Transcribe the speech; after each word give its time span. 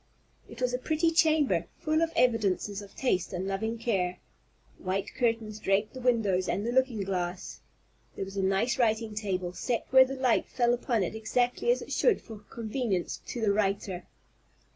It 0.49 0.59
was 0.63 0.73
a 0.73 0.79
pretty 0.79 1.11
chamber, 1.11 1.67
full 1.77 2.01
of 2.01 2.11
evidences 2.15 2.81
of 2.81 2.95
taste 2.95 3.33
and 3.33 3.47
loving 3.47 3.77
care. 3.77 4.17
White 4.79 5.13
curtains 5.13 5.59
draped 5.59 5.93
the 5.93 5.99
windows 6.01 6.49
and 6.49 6.65
the 6.65 6.71
looking 6.71 7.01
glass. 7.03 7.59
There 8.15 8.25
was 8.25 8.35
a 8.35 8.41
nice 8.41 8.79
writing 8.79 9.13
table, 9.13 9.53
set 9.53 9.85
where 9.91 10.03
the 10.03 10.15
light 10.15 10.47
fell 10.47 10.73
upon 10.73 11.03
it 11.03 11.13
exactly 11.13 11.71
as 11.71 11.83
it 11.83 11.91
should 11.91 12.19
for 12.19 12.39
convenience 12.49 13.17
to 13.27 13.41
the 13.41 13.53
writer. 13.53 14.07